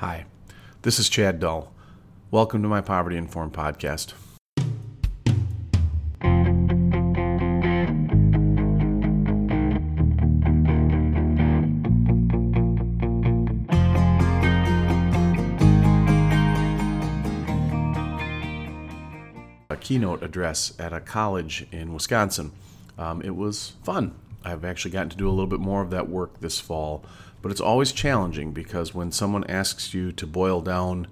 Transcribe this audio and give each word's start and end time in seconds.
Hi, 0.00 0.26
this 0.82 0.98
is 0.98 1.08
Chad 1.08 1.40
Dull. 1.40 1.72
Welcome 2.30 2.60
to 2.60 2.68
my 2.68 2.82
Poverty 2.82 3.16
Informed 3.16 3.54
podcast. 3.54 4.12
A 19.70 19.76
keynote 19.78 20.22
address 20.22 20.74
at 20.78 20.92
a 20.92 21.00
college 21.00 21.66
in 21.72 21.94
Wisconsin. 21.94 22.52
Um, 22.98 23.22
it 23.22 23.34
was 23.34 23.72
fun. 23.82 24.14
I've 24.44 24.62
actually 24.62 24.90
gotten 24.90 25.08
to 25.08 25.16
do 25.16 25.26
a 25.26 25.30
little 25.30 25.46
bit 25.46 25.58
more 25.58 25.80
of 25.80 25.88
that 25.88 26.10
work 26.10 26.40
this 26.40 26.60
fall, 26.60 27.02
but 27.46 27.52
it's 27.52 27.60
always 27.60 27.92
challenging 27.92 28.50
because 28.50 28.92
when 28.92 29.12
someone 29.12 29.44
asks 29.44 29.94
you 29.94 30.10
to 30.10 30.26
boil 30.26 30.60
down 30.60 31.06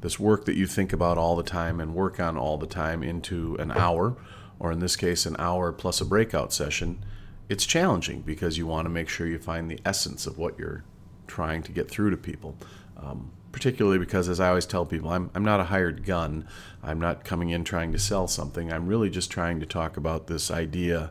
this 0.00 0.18
work 0.18 0.46
that 0.46 0.56
you 0.56 0.66
think 0.66 0.94
about 0.94 1.18
all 1.18 1.36
the 1.36 1.42
time 1.42 1.78
and 1.78 1.94
work 1.94 2.18
on 2.18 2.38
all 2.38 2.56
the 2.56 2.66
time 2.66 3.02
into 3.02 3.54
an 3.56 3.70
hour, 3.70 4.16
or 4.58 4.72
in 4.72 4.78
this 4.78 4.96
case, 4.96 5.26
an 5.26 5.36
hour 5.38 5.72
plus 5.72 6.00
a 6.00 6.06
breakout 6.06 6.54
session, 6.54 7.04
it's 7.50 7.66
challenging 7.66 8.22
because 8.22 8.56
you 8.56 8.66
want 8.66 8.86
to 8.86 8.88
make 8.88 9.10
sure 9.10 9.26
you 9.26 9.38
find 9.38 9.70
the 9.70 9.78
essence 9.84 10.26
of 10.26 10.38
what 10.38 10.58
you're 10.58 10.84
trying 11.26 11.62
to 11.62 11.70
get 11.70 11.90
through 11.90 12.08
to 12.08 12.16
people. 12.16 12.56
Um, 12.96 13.32
particularly 13.52 13.98
because, 13.98 14.26
as 14.26 14.40
I 14.40 14.48
always 14.48 14.64
tell 14.64 14.86
people, 14.86 15.10
I'm, 15.10 15.30
I'm 15.34 15.44
not 15.44 15.60
a 15.60 15.64
hired 15.64 16.06
gun. 16.06 16.48
I'm 16.82 16.98
not 16.98 17.26
coming 17.26 17.50
in 17.50 17.62
trying 17.62 17.92
to 17.92 17.98
sell 17.98 18.26
something. 18.26 18.72
I'm 18.72 18.86
really 18.86 19.10
just 19.10 19.30
trying 19.30 19.60
to 19.60 19.66
talk 19.66 19.98
about 19.98 20.28
this 20.28 20.50
idea 20.50 21.10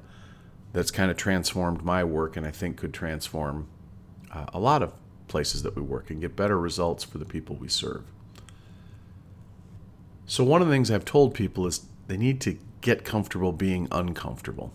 that's 0.71 0.89
kind 0.89 1.11
of 1.11 1.17
transformed 1.17 1.83
my 1.83 2.03
work 2.03 2.35
and 2.35 2.47
I 2.47 2.49
think 2.49 2.77
could 2.77 2.91
transform 2.91 3.67
uh, 4.33 4.45
a 4.53 4.59
lot 4.59 4.81
of 4.81 4.93
places 5.27 5.63
that 5.63 5.75
we 5.75 5.81
work 5.81 6.09
and 6.09 6.21
get 6.21 6.35
better 6.35 6.57
results 6.57 7.03
for 7.03 7.17
the 7.17 7.25
people 7.25 7.55
we 7.55 7.67
serve. 7.67 8.03
So, 10.25 10.43
one 10.43 10.61
of 10.61 10.67
the 10.67 10.73
things 10.73 10.89
I've 10.89 11.05
told 11.05 11.33
people 11.33 11.67
is 11.67 11.85
they 12.07 12.17
need 12.17 12.41
to 12.41 12.57
get 12.81 13.03
comfortable 13.03 13.51
being 13.51 13.87
uncomfortable. 13.91 14.73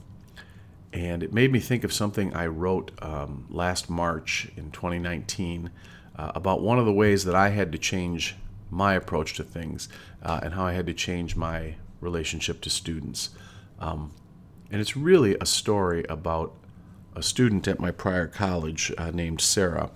And 0.92 1.22
it 1.22 1.32
made 1.32 1.52
me 1.52 1.60
think 1.60 1.84
of 1.84 1.92
something 1.92 2.34
I 2.34 2.46
wrote 2.46 2.92
um, 3.02 3.46
last 3.50 3.90
March 3.90 4.50
in 4.56 4.70
2019 4.70 5.70
uh, 6.16 6.32
about 6.34 6.62
one 6.62 6.78
of 6.78 6.86
the 6.86 6.92
ways 6.92 7.24
that 7.24 7.34
I 7.34 7.50
had 7.50 7.70
to 7.72 7.78
change 7.78 8.36
my 8.70 8.94
approach 8.94 9.34
to 9.34 9.44
things 9.44 9.88
uh, 10.22 10.40
and 10.42 10.54
how 10.54 10.64
I 10.64 10.72
had 10.72 10.86
to 10.86 10.94
change 10.94 11.36
my 11.36 11.74
relationship 12.00 12.60
to 12.62 12.70
students. 12.70 13.30
Um, 13.78 14.12
and 14.70 14.80
it's 14.80 14.96
really 14.96 15.36
a 15.40 15.46
story 15.46 16.04
about 16.08 16.54
a 17.14 17.22
student 17.22 17.66
at 17.68 17.80
my 17.80 17.90
prior 17.90 18.26
college 18.26 18.92
uh, 18.98 19.10
named 19.10 19.40
Sarah. 19.40 19.90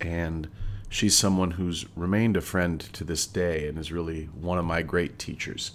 And 0.00 0.48
she's 0.88 1.16
someone 1.16 1.52
who's 1.52 1.86
remained 1.96 2.36
a 2.36 2.40
friend 2.40 2.80
to 2.80 3.04
this 3.04 3.26
day 3.26 3.68
and 3.68 3.78
is 3.78 3.92
really 3.92 4.26
one 4.26 4.58
of 4.58 4.64
my 4.64 4.82
great 4.82 5.18
teachers. 5.18 5.72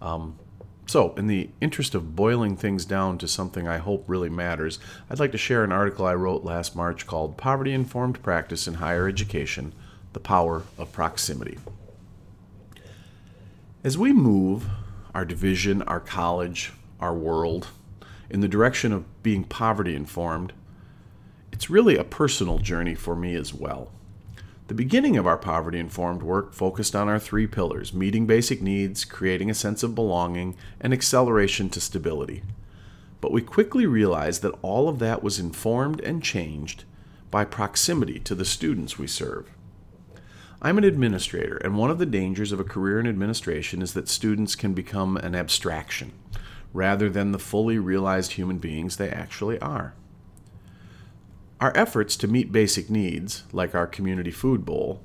Um, 0.00 0.38
so, 0.86 1.14
in 1.14 1.28
the 1.28 1.50
interest 1.60 1.94
of 1.94 2.16
boiling 2.16 2.56
things 2.56 2.84
down 2.84 3.16
to 3.18 3.28
something 3.28 3.68
I 3.68 3.78
hope 3.78 4.02
really 4.08 4.28
matters, 4.28 4.80
I'd 5.08 5.20
like 5.20 5.30
to 5.32 5.38
share 5.38 5.62
an 5.62 5.70
article 5.70 6.04
I 6.04 6.14
wrote 6.14 6.42
last 6.42 6.74
March 6.74 7.06
called 7.06 7.36
Poverty 7.36 7.72
Informed 7.72 8.20
Practice 8.24 8.66
in 8.66 8.74
Higher 8.74 9.06
Education 9.06 9.72
The 10.14 10.20
Power 10.20 10.64
of 10.76 10.90
Proximity. 10.90 11.58
As 13.84 13.96
we 13.96 14.12
move 14.12 14.66
our 15.14 15.24
division, 15.24 15.80
our 15.82 16.00
college, 16.00 16.72
our 16.98 17.14
world 17.14 17.68
in 18.30 18.40
the 18.40 18.48
direction 18.48 18.92
of 18.92 19.22
being 19.22 19.44
poverty 19.44 19.94
informed, 19.94 20.52
it's 21.52 21.68
really 21.68 21.96
a 21.96 22.04
personal 22.04 22.58
journey 22.58 22.94
for 22.94 23.16
me 23.16 23.34
as 23.34 23.52
well. 23.52 23.90
The 24.68 24.74
beginning 24.74 25.16
of 25.16 25.26
our 25.26 25.36
poverty 25.36 25.80
informed 25.80 26.22
work 26.22 26.54
focused 26.54 26.94
on 26.94 27.08
our 27.08 27.18
three 27.18 27.48
pillars 27.48 27.92
meeting 27.92 28.26
basic 28.26 28.62
needs, 28.62 29.04
creating 29.04 29.50
a 29.50 29.54
sense 29.54 29.82
of 29.82 29.96
belonging, 29.96 30.56
and 30.80 30.92
acceleration 30.92 31.68
to 31.70 31.80
stability. 31.80 32.42
But 33.20 33.32
we 33.32 33.42
quickly 33.42 33.84
realized 33.84 34.42
that 34.42 34.54
all 34.62 34.88
of 34.88 35.00
that 35.00 35.24
was 35.24 35.40
informed 35.40 36.00
and 36.00 36.22
changed 36.22 36.84
by 37.32 37.44
proximity 37.44 38.20
to 38.20 38.34
the 38.34 38.44
students 38.44 38.96
we 38.96 39.08
serve. 39.08 39.50
I'm 40.62 40.78
an 40.78 40.84
administrator, 40.84 41.56
and 41.56 41.76
one 41.76 41.90
of 41.90 41.98
the 41.98 42.06
dangers 42.06 42.52
of 42.52 42.60
a 42.60 42.64
career 42.64 43.00
in 43.00 43.06
administration 43.06 43.82
is 43.82 43.94
that 43.94 44.08
students 44.08 44.54
can 44.54 44.72
become 44.72 45.16
an 45.16 45.34
abstraction 45.34 46.12
rather 46.72 47.08
than 47.10 47.32
the 47.32 47.38
fully 47.38 47.78
realized 47.78 48.32
human 48.32 48.58
beings 48.58 48.96
they 48.96 49.10
actually 49.10 49.58
are. 49.60 49.94
Our 51.60 51.76
efforts 51.76 52.16
to 52.16 52.28
meet 52.28 52.52
basic 52.52 52.88
needs, 52.88 53.44
like 53.52 53.74
our 53.74 53.86
community 53.86 54.30
food 54.30 54.64
bowl, 54.64 55.02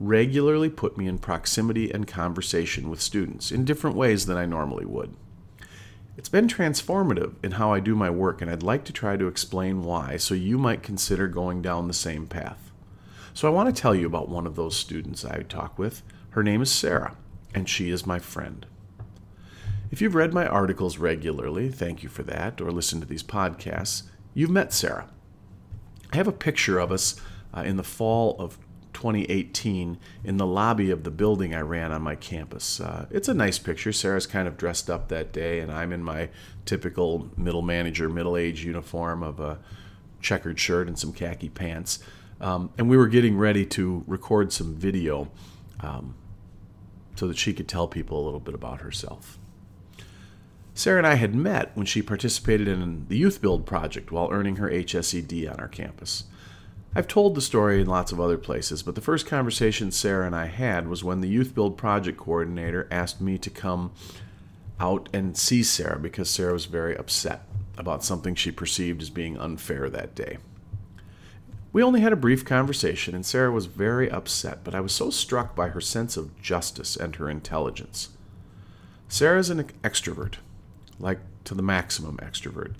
regularly 0.00 0.70
put 0.70 0.96
me 0.96 1.06
in 1.06 1.18
proximity 1.18 1.90
and 1.90 2.06
conversation 2.06 2.88
with 2.88 3.00
students 3.00 3.50
in 3.50 3.64
different 3.64 3.96
ways 3.96 4.26
than 4.26 4.36
I 4.36 4.46
normally 4.46 4.86
would. 4.86 5.14
It's 6.16 6.28
been 6.28 6.48
transformative 6.48 7.34
in 7.44 7.52
how 7.52 7.72
I 7.72 7.80
do 7.80 7.94
my 7.94 8.10
work, 8.10 8.40
and 8.40 8.50
I'd 8.50 8.62
like 8.62 8.84
to 8.86 8.92
try 8.92 9.16
to 9.16 9.28
explain 9.28 9.84
why 9.84 10.16
so 10.16 10.34
you 10.34 10.58
might 10.58 10.82
consider 10.82 11.28
going 11.28 11.62
down 11.62 11.86
the 11.86 11.94
same 11.94 12.26
path. 12.26 12.72
So, 13.34 13.46
I 13.46 13.52
want 13.52 13.74
to 13.74 13.80
tell 13.80 13.94
you 13.94 14.06
about 14.06 14.28
one 14.28 14.46
of 14.46 14.56
those 14.56 14.74
students 14.76 15.24
I 15.24 15.42
talk 15.42 15.78
with. 15.78 16.02
Her 16.30 16.42
name 16.42 16.60
is 16.60 16.72
Sarah, 16.72 17.16
and 17.54 17.68
she 17.68 17.90
is 17.90 18.04
my 18.04 18.18
friend. 18.18 18.66
If 19.90 20.02
you've 20.02 20.14
read 20.14 20.34
my 20.34 20.46
articles 20.46 20.98
regularly, 20.98 21.70
thank 21.70 22.02
you 22.02 22.08
for 22.08 22.22
that, 22.24 22.60
or 22.60 22.70
listened 22.70 23.02
to 23.02 23.08
these 23.08 23.22
podcasts, 23.22 24.02
you've 24.34 24.50
met 24.50 24.72
Sarah. 24.72 25.08
I 26.12 26.16
have 26.16 26.28
a 26.28 26.32
picture 26.32 26.78
of 26.78 26.92
us 26.92 27.20
uh, 27.54 27.62
in 27.62 27.76
the 27.76 27.82
fall 27.82 28.36
of 28.38 28.58
2018 28.92 29.98
in 30.24 30.36
the 30.36 30.46
lobby 30.46 30.90
of 30.90 31.04
the 31.04 31.10
building 31.10 31.54
I 31.54 31.60
ran 31.60 31.92
on 31.92 32.02
my 32.02 32.16
campus. 32.16 32.80
Uh, 32.80 33.06
it's 33.10 33.28
a 33.28 33.34
nice 33.34 33.58
picture. 33.58 33.92
Sarah's 33.92 34.26
kind 34.26 34.48
of 34.48 34.56
dressed 34.56 34.90
up 34.90 35.08
that 35.08 35.32
day, 35.32 35.60
and 35.60 35.72
I'm 35.72 35.92
in 35.92 36.02
my 36.02 36.28
typical 36.66 37.30
middle 37.36 37.62
manager, 37.62 38.08
middle 38.08 38.36
age 38.36 38.64
uniform 38.64 39.22
of 39.22 39.40
a 39.40 39.58
checkered 40.20 40.58
shirt 40.58 40.88
and 40.88 40.98
some 40.98 41.12
khaki 41.12 41.48
pants. 41.48 42.00
Um, 42.40 42.70
and 42.76 42.90
we 42.90 42.96
were 42.96 43.08
getting 43.08 43.38
ready 43.38 43.64
to 43.66 44.04
record 44.06 44.52
some 44.52 44.74
video 44.74 45.30
um, 45.80 46.14
so 47.14 47.26
that 47.28 47.38
she 47.38 47.52
could 47.54 47.68
tell 47.68 47.88
people 47.88 48.22
a 48.22 48.24
little 48.24 48.40
bit 48.40 48.54
about 48.54 48.80
herself. 48.80 49.38
Sarah 50.78 50.98
and 50.98 51.06
I 51.08 51.16
had 51.16 51.34
met 51.34 51.72
when 51.74 51.86
she 51.86 52.02
participated 52.02 52.68
in 52.68 53.06
the 53.08 53.18
Youth 53.18 53.42
Build 53.42 53.66
project 53.66 54.12
while 54.12 54.28
earning 54.30 54.56
her 54.56 54.70
HSED 54.70 55.52
on 55.52 55.58
our 55.58 55.66
campus. 55.66 56.22
I've 56.94 57.08
told 57.08 57.34
the 57.34 57.40
story 57.40 57.80
in 57.80 57.88
lots 57.88 58.12
of 58.12 58.20
other 58.20 58.38
places, 58.38 58.84
but 58.84 58.94
the 58.94 59.00
first 59.00 59.26
conversation 59.26 59.90
Sarah 59.90 60.24
and 60.24 60.36
I 60.36 60.46
had 60.46 60.86
was 60.86 61.02
when 61.02 61.20
the 61.20 61.28
Youth 61.28 61.52
Build 61.52 61.76
project 61.76 62.16
coordinator 62.16 62.86
asked 62.92 63.20
me 63.20 63.38
to 63.38 63.50
come 63.50 63.90
out 64.78 65.08
and 65.12 65.36
see 65.36 65.64
Sarah 65.64 65.98
because 65.98 66.30
Sarah 66.30 66.52
was 66.52 66.66
very 66.66 66.96
upset 66.96 67.42
about 67.76 68.04
something 68.04 68.36
she 68.36 68.52
perceived 68.52 69.02
as 69.02 69.10
being 69.10 69.36
unfair 69.36 69.90
that 69.90 70.14
day. 70.14 70.38
We 71.72 71.82
only 71.82 72.02
had 72.02 72.12
a 72.12 72.16
brief 72.16 72.44
conversation, 72.44 73.16
and 73.16 73.26
Sarah 73.26 73.50
was 73.50 73.66
very 73.66 74.08
upset, 74.08 74.62
but 74.62 74.76
I 74.76 74.80
was 74.80 74.92
so 74.92 75.10
struck 75.10 75.56
by 75.56 75.70
her 75.70 75.80
sense 75.80 76.16
of 76.16 76.40
justice 76.40 76.94
and 76.94 77.16
her 77.16 77.28
intelligence. 77.28 78.10
Sarah 79.08 79.40
is 79.40 79.50
an 79.50 79.64
extrovert, 79.82 80.34
like 80.98 81.18
to 81.44 81.54
the 81.54 81.62
maximum 81.62 82.16
extrovert. 82.18 82.74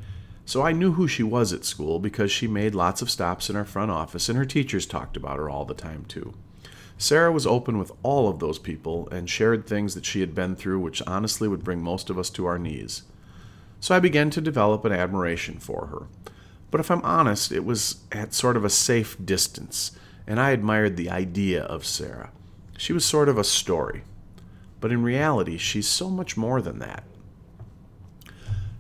So 0.45 0.63
I 0.63 0.73
knew 0.73 0.93
who 0.93 1.07
she 1.07 1.23
was 1.23 1.53
at 1.53 1.65
school 1.65 1.99
because 1.99 2.33
she 2.33 2.47
made 2.47 2.75
lots 2.75 3.03
of 3.03 3.11
stops 3.11 3.51
in 3.51 3.57
our 3.57 3.65
front 3.65 3.91
office 3.91 4.29
and 4.29 4.39
her 4.39 4.47
teachers 4.47 4.87
talked 4.87 5.17
about 5.17 5.39
her 5.39 5.51
all 5.51 5.65
the 5.65 5.75
time 5.75 6.05
too. 6.07 6.35
Sarah 6.97 7.31
was 7.31 7.47
open 7.47 7.79
with 7.79 7.93
all 8.03 8.29
of 8.29 8.41
those 8.41 8.59
people 8.59 9.09
and 9.11 9.31
shared 9.31 9.67
things 9.67 9.95
that 9.95 10.05
she 10.05 10.21
had 10.21 10.35
been 10.35 10.57
through 10.57 10.81
which 10.81 11.03
honestly 11.07 11.49
would 11.49 11.63
bring 11.63 11.83
most 11.83 12.11
of 12.11 12.19
us 12.19 12.31
to 12.31 12.47
our 12.47 12.59
knees. 12.59 13.03
So 13.81 13.95
I 13.95 14.01
began 14.01 14.31
to 14.31 14.41
develop 14.41 14.85
an 14.85 14.93
admiration 14.93 15.59
for 15.59 15.87
her. 15.87 16.33
But 16.71 16.81
if 16.81 16.91
I'm 16.91 17.03
honest, 17.03 17.53
it 17.53 17.65
was 17.65 17.99
at 18.13 18.35
sort 18.35 18.57
of 18.57 18.65
a 18.65 18.71
safe 18.71 19.17
distance, 19.25 19.93
and 20.27 20.41
I 20.41 20.51
admired 20.51 20.97
the 20.97 21.11
idea 21.11 21.63
of 21.63 21.87
Sarah. 21.87 22.31
She 22.77 22.93
was 22.93 23.05
sort 23.05 23.29
of 23.29 23.39
a 23.39 23.45
story. 23.45 24.03
But 24.81 24.93
in 24.93 25.03
reality, 25.03 25.57
she's 25.57 25.89
so 25.89 26.11
much 26.11 26.37
more 26.37 26.61
than 26.61 26.79
that. 26.81 27.05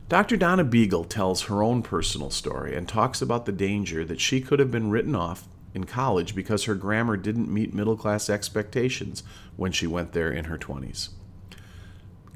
Dr. 0.08 0.38
Donna 0.38 0.64
Beegle 0.64 1.06
tells 1.06 1.42
her 1.42 1.62
own 1.62 1.82
personal 1.82 2.30
story 2.30 2.74
and 2.74 2.88
talks 2.88 3.20
about 3.20 3.44
the 3.44 3.52
danger 3.52 4.06
that 4.06 4.20
she 4.20 4.40
could 4.40 4.58
have 4.58 4.70
been 4.70 4.90
written 4.90 5.14
off 5.14 5.46
in 5.74 5.84
college 5.84 6.34
because 6.34 6.64
her 6.64 6.74
grammar 6.74 7.18
didn't 7.18 7.52
meet 7.52 7.74
middle 7.74 7.96
class 7.96 8.30
expectations 8.30 9.22
when 9.56 9.70
she 9.70 9.86
went 9.86 10.12
there 10.12 10.32
in 10.32 10.46
her 10.46 10.56
20s. 10.56 11.10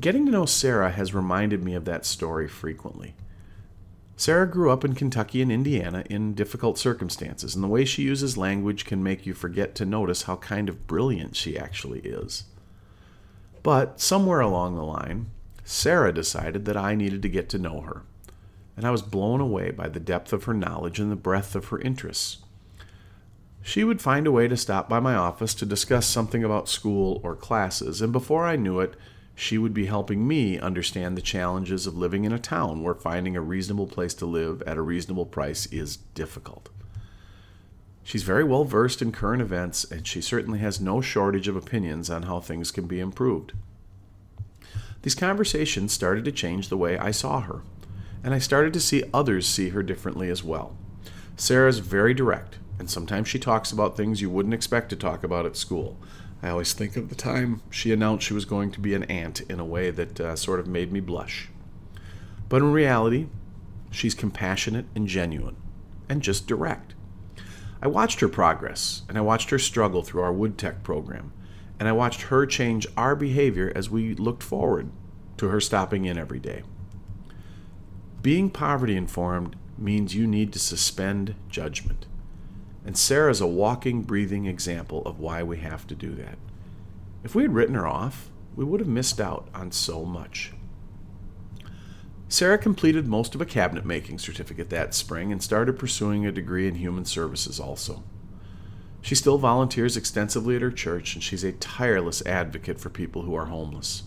Getting 0.02 0.26
to 0.26 0.32
know 0.32 0.44
Sarah 0.44 0.90
has 0.90 1.14
reminded 1.14 1.64
me 1.64 1.74
of 1.74 1.86
that 1.86 2.04
story 2.04 2.46
frequently. 2.46 3.14
Sarah 4.16 4.48
grew 4.48 4.70
up 4.70 4.84
in 4.84 4.94
Kentucky 4.94 5.40
and 5.40 5.50
Indiana 5.50 6.04
in 6.10 6.34
difficult 6.34 6.78
circumstances, 6.78 7.54
and 7.54 7.64
the 7.64 7.68
way 7.68 7.86
she 7.86 8.02
uses 8.02 8.36
language 8.36 8.84
can 8.84 9.02
make 9.02 9.24
you 9.24 9.32
forget 9.32 9.74
to 9.76 9.86
notice 9.86 10.24
how 10.24 10.36
kind 10.36 10.68
of 10.68 10.86
brilliant 10.86 11.36
she 11.36 11.58
actually 11.58 12.00
is. 12.00 12.44
But 13.62 13.98
somewhere 14.00 14.40
along 14.40 14.76
the 14.76 14.84
line, 14.84 15.31
Sarah 15.64 16.12
decided 16.12 16.64
that 16.64 16.76
I 16.76 16.94
needed 16.94 17.22
to 17.22 17.28
get 17.28 17.48
to 17.50 17.58
know 17.58 17.82
her, 17.82 18.02
and 18.76 18.86
I 18.86 18.90
was 18.90 19.02
blown 19.02 19.40
away 19.40 19.70
by 19.70 19.88
the 19.88 20.00
depth 20.00 20.32
of 20.32 20.44
her 20.44 20.54
knowledge 20.54 20.98
and 20.98 21.10
the 21.10 21.16
breadth 21.16 21.54
of 21.54 21.66
her 21.66 21.80
interests. 21.80 22.38
She 23.62 23.84
would 23.84 24.02
find 24.02 24.26
a 24.26 24.32
way 24.32 24.48
to 24.48 24.56
stop 24.56 24.88
by 24.88 24.98
my 24.98 25.14
office 25.14 25.54
to 25.54 25.66
discuss 25.66 26.06
something 26.06 26.42
about 26.42 26.68
school 26.68 27.20
or 27.22 27.36
classes, 27.36 28.02
and 28.02 28.12
before 28.12 28.44
I 28.44 28.56
knew 28.56 28.80
it, 28.80 28.96
she 29.34 29.56
would 29.56 29.72
be 29.72 29.86
helping 29.86 30.26
me 30.26 30.58
understand 30.58 31.16
the 31.16 31.22
challenges 31.22 31.86
of 31.86 31.96
living 31.96 32.24
in 32.24 32.32
a 32.32 32.38
town 32.38 32.82
where 32.82 32.94
finding 32.94 33.36
a 33.36 33.40
reasonable 33.40 33.86
place 33.86 34.14
to 34.14 34.26
live 34.26 34.62
at 34.62 34.76
a 34.76 34.82
reasonable 34.82 35.26
price 35.26 35.66
is 35.66 35.96
difficult. 35.96 36.68
She's 38.02 38.24
very 38.24 38.44
well 38.44 38.64
versed 38.64 39.00
in 39.00 39.12
current 39.12 39.40
events, 39.40 39.84
and 39.84 40.06
she 40.06 40.20
certainly 40.20 40.58
has 40.58 40.80
no 40.80 41.00
shortage 41.00 41.46
of 41.46 41.56
opinions 41.56 42.10
on 42.10 42.24
how 42.24 42.40
things 42.40 42.72
can 42.72 42.86
be 42.86 42.98
improved. 43.00 43.52
These 45.02 45.14
conversations 45.16 45.92
started 45.92 46.24
to 46.24 46.32
change 46.32 46.68
the 46.68 46.76
way 46.76 46.96
I 46.96 47.10
saw 47.10 47.40
her, 47.40 47.62
and 48.22 48.32
I 48.32 48.38
started 48.38 48.72
to 48.74 48.80
see 48.80 49.04
others 49.12 49.48
see 49.48 49.70
her 49.70 49.82
differently 49.82 50.30
as 50.30 50.44
well. 50.44 50.76
Sarah's 51.36 51.80
very 51.80 52.14
direct, 52.14 52.58
and 52.78 52.88
sometimes 52.88 53.28
she 53.28 53.38
talks 53.38 53.72
about 53.72 53.96
things 53.96 54.22
you 54.22 54.30
wouldn't 54.30 54.54
expect 54.54 54.90
to 54.90 54.96
talk 54.96 55.24
about 55.24 55.44
at 55.44 55.56
school. 55.56 55.98
I 56.40 56.50
always 56.50 56.72
think 56.72 56.96
of 56.96 57.08
the 57.08 57.14
time 57.14 57.62
she 57.70 57.92
announced 57.92 58.26
she 58.26 58.34
was 58.34 58.44
going 58.44 58.70
to 58.72 58.80
be 58.80 58.94
an 58.94 59.04
aunt 59.04 59.40
in 59.42 59.58
a 59.58 59.64
way 59.64 59.90
that 59.90 60.20
uh, 60.20 60.36
sort 60.36 60.60
of 60.60 60.66
made 60.66 60.92
me 60.92 61.00
blush. 61.00 61.48
But 62.48 62.62
in 62.62 62.72
reality, 62.72 63.26
she's 63.90 64.14
compassionate 64.14 64.86
and 64.94 65.08
genuine, 65.08 65.56
and 66.08 66.22
just 66.22 66.46
direct. 66.46 66.94
I 67.80 67.88
watched 67.88 68.20
her 68.20 68.28
progress, 68.28 69.02
and 69.08 69.18
I 69.18 69.22
watched 69.22 69.50
her 69.50 69.58
struggle 69.58 70.02
through 70.02 70.22
our 70.22 70.32
Wood 70.32 70.58
Tech 70.58 70.84
program, 70.84 71.32
and 71.82 71.88
I 71.88 71.92
watched 71.92 72.22
her 72.22 72.46
change 72.46 72.86
our 72.96 73.16
behavior 73.16 73.72
as 73.74 73.90
we 73.90 74.14
looked 74.14 74.44
forward 74.44 74.92
to 75.36 75.48
her 75.48 75.60
stopping 75.60 76.04
in 76.04 76.16
every 76.16 76.38
day. 76.38 76.62
Being 78.22 78.50
poverty 78.50 78.94
informed 78.94 79.56
means 79.76 80.14
you 80.14 80.28
need 80.28 80.52
to 80.52 80.60
suspend 80.60 81.34
judgment. 81.48 82.06
And 82.86 82.96
Sarah's 82.96 83.40
a 83.40 83.48
walking, 83.48 84.02
breathing 84.02 84.46
example 84.46 85.02
of 85.04 85.18
why 85.18 85.42
we 85.42 85.56
have 85.56 85.84
to 85.88 85.96
do 85.96 86.14
that. 86.14 86.38
If 87.24 87.34
we 87.34 87.42
had 87.42 87.52
written 87.52 87.74
her 87.74 87.88
off, 87.88 88.30
we 88.54 88.64
would 88.64 88.78
have 88.78 88.88
missed 88.88 89.20
out 89.20 89.48
on 89.52 89.72
so 89.72 90.04
much. 90.04 90.52
Sarah 92.28 92.58
completed 92.58 93.08
most 93.08 93.34
of 93.34 93.40
a 93.40 93.44
cabinet 93.44 93.84
making 93.84 94.20
certificate 94.20 94.70
that 94.70 94.94
spring 94.94 95.32
and 95.32 95.42
started 95.42 95.80
pursuing 95.80 96.24
a 96.26 96.30
degree 96.30 96.68
in 96.68 96.76
human 96.76 97.06
services 97.06 97.58
also. 97.58 98.04
She 99.02 99.16
still 99.16 99.36
volunteers 99.36 99.96
extensively 99.96 100.56
at 100.56 100.62
her 100.62 100.70
church, 100.70 101.14
and 101.14 101.22
she's 101.22 101.44
a 101.44 101.52
tireless 101.52 102.24
advocate 102.24 102.80
for 102.80 102.88
people 102.88 103.22
who 103.22 103.34
are 103.34 103.46
homeless. 103.46 104.04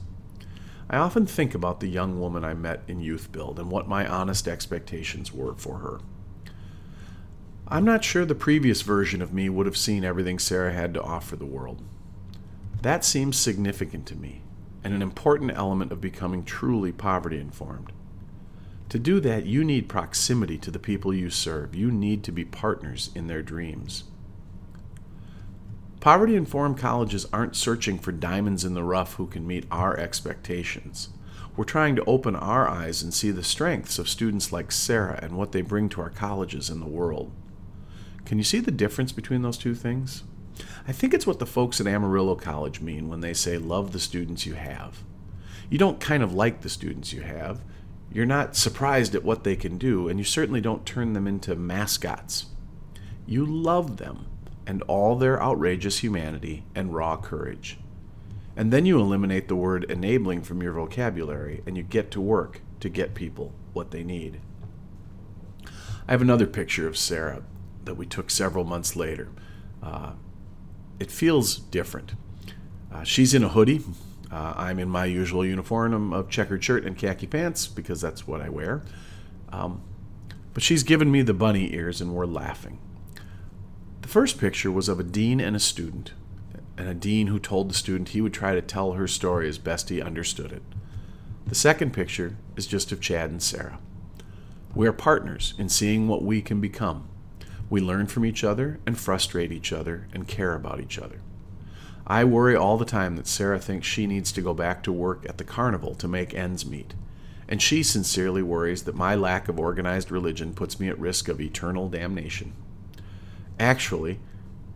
I 0.90 0.98
often 0.98 1.26
think 1.26 1.54
about 1.54 1.82
the 1.82 1.88
young 1.88 2.20
woman 2.20 2.46
I 2.46 2.54
met 2.54 2.82
in 2.88 3.02
Youth 3.02 3.32
Build 3.32 3.60
and 3.60 3.70
what 3.70 3.90
my 3.90 4.08
honest 4.08 4.48
expectations 4.48 5.34
were 5.34 5.54
for 5.56 5.80
her. 5.80 6.00
I'm 7.68 7.84
not 7.84 8.04
sure 8.04 8.24
the 8.24 8.36
previous 8.36 8.84
version 8.84 9.22
of 9.22 9.34
me 9.34 9.50
would 9.50 9.66
have 9.66 9.78
seen 9.78 10.06
everything 10.06 10.40
Sarah 10.40 10.72
had 10.72 10.94
to 10.94 11.02
offer 11.02 11.36
the 11.36 11.46
world. 11.46 11.82
That 12.84 13.04
seems 13.04 13.38
significant 13.38 14.06
to 14.08 14.16
me 14.16 14.44
and 14.84 14.94
an 14.94 15.02
important 15.02 15.52
element 15.56 15.92
of 15.92 16.00
becoming 16.00 16.44
truly 16.44 16.92
poverty 16.92 17.40
informed. 17.40 17.92
To 18.90 19.00
do 19.00 19.20
that, 19.22 19.48
you 19.48 19.64
need 19.64 19.90
proximity 19.90 20.60
to 20.60 20.70
the 20.70 20.78
people 20.78 21.12
you 21.12 21.32
serve. 21.32 21.74
You 21.74 21.92
need 21.92 22.24
to 22.26 22.32
be 22.32 22.46
partners 22.46 23.10
in 23.16 23.26
their 23.26 23.42
dreams. 23.42 24.04
Poverty 26.06 26.36
informed 26.36 26.78
colleges 26.78 27.26
aren't 27.34 27.56
searching 27.56 27.98
for 27.98 28.12
diamonds 28.12 28.64
in 28.64 28.76
the 28.76 28.84
rough 28.84 29.16
who 29.16 29.26
can 29.26 29.48
meet 29.48 29.66
our 29.72 29.98
expectations. 29.98 31.10
We're 31.58 31.64
trying 31.64 31.96
to 31.96 32.06
open 32.06 32.36
our 32.36 32.70
eyes 32.70 33.02
and 33.02 33.12
see 33.12 33.32
the 33.32 33.44
strengths 33.44 33.98
of 33.98 34.08
students 34.08 34.52
like 34.52 34.72
Sarah 34.72 35.18
and 35.24 35.36
what 35.36 35.52
they 35.52 35.64
bring 35.64 35.90
to 35.90 36.02
our 36.02 36.12
colleges 36.12 36.70
and 36.70 36.80
the 36.80 36.86
world. 36.86 37.32
Can 38.24 38.38
you 38.38 38.44
see 38.44 38.60
the 38.60 38.70
difference 38.70 39.12
between 39.12 39.42
those 39.42 39.58
two 39.58 39.74
things? 39.74 40.22
I 40.88 40.92
think 40.92 41.12
it's 41.12 41.26
what 41.26 41.40
the 41.40 41.48
folks 41.48 41.82
at 41.82 41.88
Amarillo 41.88 42.36
College 42.36 42.82
mean 42.82 43.10
when 43.10 43.22
they 43.22 43.34
say 43.34 43.58
love 43.58 43.92
the 43.92 44.00
students 44.00 44.46
you 44.46 44.54
have. 44.54 45.02
You 45.72 45.80
don't 45.80 46.00
kind 46.00 46.22
of 46.22 46.36
like 46.36 46.62
the 46.62 46.70
students 46.70 47.14
you 47.14 47.22
have. 47.22 47.62
You're 48.12 48.28
not 48.28 48.56
surprised 48.56 49.16
at 49.16 49.24
what 49.24 49.44
they 49.44 49.56
can 49.56 49.80
do, 49.80 50.08
and 50.08 50.20
you 50.20 50.24
certainly 50.24 50.62
don't 50.62 50.86
turn 50.86 51.14
them 51.14 51.26
into 51.26 51.56
mascots. 51.56 52.46
You 53.26 53.44
love 53.44 53.98
them 53.98 54.28
and 54.68 54.82
all 54.84 55.16
their 55.16 55.42
outrageous 55.42 56.00
humanity 56.00 56.64
and 56.74 56.94
raw 56.94 57.18
courage. 57.18 57.78
And 58.56 58.72
then 58.72 58.86
you 58.86 59.00
eliminate 59.00 59.48
the 59.48 59.56
word 59.56 59.84
enabling 59.86 60.44
from 60.44 60.62
your 60.62 60.74
vocabulary 60.74 61.62
and 61.66 61.76
you 61.76 61.84
get 61.84 62.12
to 62.12 62.22
work 62.22 62.62
to 62.80 62.90
get 62.90 63.14
people 63.14 63.54
what 63.74 63.92
they 63.92 64.04
need. 64.04 64.40
I 66.08 66.12
have 66.12 66.22
another 66.22 66.48
picture 66.48 66.88
of 66.88 66.98
Sarah 66.98 67.44
that 67.84 67.96
we 67.96 68.06
took 68.06 68.30
several 68.30 68.64
months 68.64 68.96
later. 68.96 69.30
Uh, 69.84 70.14
it 71.00 71.12
feels 71.12 71.58
different. 71.58 72.14
Uh, 72.92 73.04
she's 73.04 73.34
in 73.34 73.44
a 73.44 73.50
hoodie. 73.50 73.82
Uh, 74.32 74.54
I'm 74.56 74.80
in 74.80 74.90
my 74.90 75.06
usual 75.06 75.46
uniform 75.46 76.14
of 76.14 76.30
checkered 76.30 76.64
shirt 76.64 76.86
and 76.86 76.98
khaki 76.98 77.28
pants 77.28 77.68
because 77.68 78.02
that's 78.02 78.28
what 78.28 78.42
I 78.42 78.50
wear. 78.50 78.84
Um, 79.52 79.82
but 80.54 80.64
she's 80.64 80.84
given 80.84 81.12
me 81.12 81.22
the 81.22 81.34
bunny 81.34 81.74
ears 81.74 82.02
and 82.02 82.14
we're 82.14 82.26
laughing. 82.26 82.80
The 84.06 84.12
first 84.12 84.38
picture 84.38 84.72
was 84.72 84.88
of 84.88 85.00
a 85.00 85.04
dean 85.04 85.42
and 85.42 85.56
a 85.56 85.60
student, 85.60 86.14
and 86.78 86.88
a 86.88 86.94
dean 86.94 87.26
who 87.26 87.40
told 87.40 87.72
the 87.72 87.74
student 87.74 88.10
he 88.10 88.22
would 88.22 88.36
try 88.36 88.54
to 88.54 88.62
tell 88.62 88.92
her 88.92 89.08
story 89.08 89.50
as 89.50 89.58
best 89.58 89.90
he 89.90 90.00
understood 90.00 90.52
it. 90.52 90.62
The 91.48 91.56
second 91.56 91.92
picture 91.92 92.38
is 92.56 92.68
just 92.68 92.92
of 92.92 93.02
Chad 93.02 93.32
and 93.32 93.42
Sarah. 93.42 93.80
We 94.76 94.88
are 94.88 94.94
partners 94.94 95.56
in 95.58 95.70
seeing 95.70 96.08
what 96.08 96.22
we 96.22 96.44
can 96.44 96.62
become. 96.62 97.10
We 97.68 97.82
learn 97.82 98.06
from 98.06 98.26
each 98.26 98.44
other 98.44 98.80
and 98.86 98.96
frustrate 98.96 99.52
each 99.52 99.74
other 99.74 100.08
and 100.14 100.28
care 100.28 100.54
about 100.54 100.80
each 100.80 101.00
other. 101.00 101.20
I 102.06 102.26
worry 102.26 102.56
all 102.56 102.78
the 102.78 102.86
time 102.86 103.16
that 103.16 103.26
Sarah 103.26 103.60
thinks 103.60 103.88
she 103.88 104.06
needs 104.06 104.32
to 104.34 104.42
go 104.42 104.54
back 104.54 104.84
to 104.84 104.92
work 104.92 105.26
at 105.28 105.40
the 105.40 105.44
carnival 105.44 105.96
to 105.96 106.08
make 106.08 106.36
ends 106.36 106.64
meet, 106.64 106.94
and 107.50 107.60
she 107.60 107.82
sincerely 107.82 108.44
worries 108.44 108.84
that 108.84 108.94
my 108.94 109.16
lack 109.16 109.50
of 109.50 109.60
organized 109.60 110.12
religion 110.12 110.54
puts 110.54 110.80
me 110.80 110.90
at 110.90 111.00
risk 111.00 111.28
of 111.28 111.42
eternal 111.42 111.90
damnation. 111.90 112.54
Actually, 113.60 114.20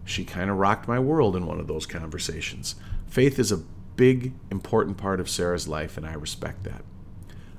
she 0.05 0.25
kind 0.25 0.49
of 0.49 0.57
rocked 0.57 0.87
my 0.87 0.99
world 0.99 1.35
in 1.35 1.45
one 1.45 1.59
of 1.59 1.67
those 1.67 1.85
conversations. 1.85 2.75
Faith 3.07 3.37
is 3.37 3.51
a 3.51 3.63
big, 3.95 4.33
important 4.49 4.97
part 4.97 5.19
of 5.19 5.29
Sarah's 5.29 5.67
life, 5.67 5.97
and 5.97 6.05
I 6.05 6.13
respect 6.13 6.63
that. 6.63 6.83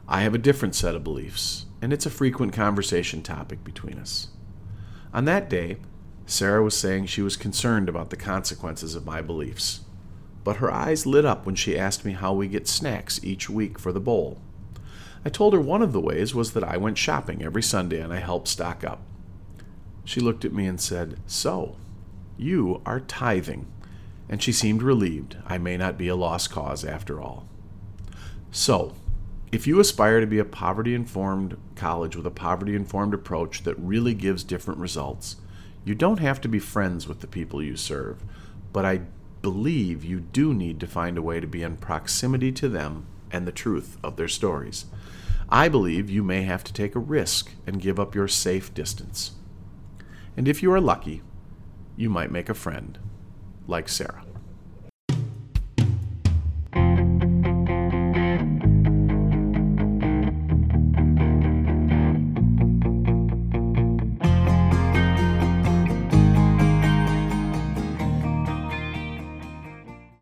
I 0.09 0.23
have 0.23 0.35
a 0.35 0.39
different 0.39 0.75
set 0.75 0.95
of 0.95 1.05
beliefs, 1.05 1.67
and 1.81 1.93
it's 1.93 2.07
a 2.07 2.11
frequent 2.11 2.53
conversation 2.53 3.23
topic 3.23 3.63
between 3.63 3.99
us. 3.99 4.29
On 5.13 5.25
that 5.27 5.51
day, 5.51 5.77
Sarah 6.27 6.63
was 6.63 6.77
saying 6.77 7.07
she 7.07 7.23
was 7.23 7.37
concerned 7.37 7.89
about 7.89 8.11
the 8.11 8.17
consequences 8.17 8.95
of 8.95 9.05
my 9.05 9.21
beliefs, 9.21 9.81
but 10.43 10.57
her 10.57 10.71
eyes 10.71 11.07
lit 11.07 11.25
up 11.25 11.45
when 11.45 11.55
she 11.55 11.79
asked 11.79 12.05
me 12.05 12.13
how 12.13 12.33
we 12.33 12.49
get 12.49 12.67
snacks 12.67 13.21
each 13.23 13.51
week 13.51 13.79
for 13.79 13.93
the 13.93 14.01
bowl. 14.01 14.41
I 15.25 15.29
told 15.29 15.53
her 15.53 15.61
one 15.61 15.83
of 15.83 15.93
the 15.93 16.01
ways 16.01 16.35
was 16.35 16.53
that 16.53 16.65
I 16.65 16.77
went 16.77 16.97
shopping 16.97 17.43
every 17.43 17.63
Sunday 17.63 18.01
and 18.01 18.13
I 18.13 18.21
helped 18.21 18.49
stock 18.49 18.83
up. 18.85 19.03
She 20.11 20.19
looked 20.19 20.45
at 20.45 20.53
me 20.53 20.67
and 20.67 20.81
said, 20.81 21.21
So, 21.29 21.77
you 22.37 22.83
are 22.85 22.99
tithing. 22.99 23.69
And 24.29 24.43
she 24.43 24.51
seemed 24.51 24.83
relieved. 24.83 25.37
I 25.47 25.57
may 25.57 25.77
not 25.77 25.97
be 25.97 26.09
a 26.09 26.17
lost 26.17 26.51
cause 26.51 26.85
after 26.85 27.21
all. 27.21 27.47
So, 28.51 28.97
if 29.53 29.69
you 29.69 29.79
aspire 29.79 30.19
to 30.19 30.27
be 30.27 30.41
a 30.41 30.45
poverty 30.45 30.97
informed 30.97 31.57
college 31.77 32.17
with 32.17 32.27
a 32.27 32.33
poverty 32.33 32.75
informed 32.75 33.15
approach 33.15 33.63
that 33.63 33.79
really 33.79 34.13
gives 34.13 34.43
different 34.43 34.81
results, 34.81 35.37
you 35.85 35.95
don't 35.95 36.19
have 36.19 36.41
to 36.41 36.49
be 36.49 36.59
friends 36.59 37.07
with 37.07 37.21
the 37.21 37.29
people 37.29 37.63
you 37.63 37.77
serve, 37.77 38.25
but 38.73 38.85
I 38.85 39.03
believe 39.43 40.05
you 40.05 40.19
do 40.19 40.53
need 40.53 40.81
to 40.81 40.89
find 40.89 41.19
a 41.19 41.23
way 41.23 41.39
to 41.39 41.47
be 41.47 41.63
in 41.63 41.77
proximity 41.77 42.51
to 42.51 42.69
them 42.69 43.07
and 43.31 43.47
the 43.47 43.53
truth 43.53 43.97
of 44.03 44.17
their 44.17 44.27
stories. 44.27 44.87
I 45.49 45.69
believe 45.69 46.11
you 46.11 46.25
may 46.25 46.43
have 46.43 46.65
to 46.65 46.73
take 46.73 46.97
a 46.97 46.99
risk 46.99 47.53
and 47.65 47.81
give 47.81 48.01
up 48.01 48.17
your 48.17 48.27
safe 48.27 48.75
distance. 48.75 49.37
And 50.41 50.49
if 50.49 50.63
you 50.63 50.73
are 50.73 50.81
lucky, 50.81 51.21
you 51.99 52.09
might 52.09 52.33
make 52.33 52.49
a 52.49 52.55
friend 52.55 52.99
like 53.67 53.91
Sarah. 53.91 54.25